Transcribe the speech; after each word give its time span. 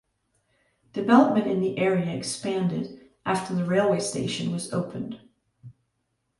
Development 0.93 1.45
in 1.45 1.61
the 1.61 1.77
area 1.77 2.11
expanded 2.15 3.07
after 3.23 3.53
the 3.53 3.65
railway 3.65 3.99
station 3.99 4.51
was 4.51 4.73
opened. 4.73 5.19